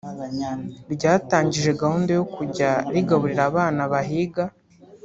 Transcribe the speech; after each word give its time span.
ryatangije 0.93 1.71
gahunda 1.81 2.11
yo 2.19 2.23
kujya 2.35 2.69
rigaburira 2.93 3.43
abana 3.51 3.81
bahiga 3.91 4.43